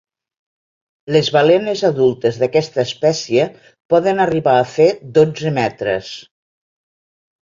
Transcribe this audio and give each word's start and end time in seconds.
Les 1.15 1.27
balenes 1.35 1.83
adultes 1.89 2.39
d’aquesta 2.43 2.83
espècie 2.89 3.45
poden 3.95 4.25
arribar 4.25 4.57
a 4.63 4.67
fer 4.73 4.89
dotze 5.19 5.53
metres. 5.63 6.11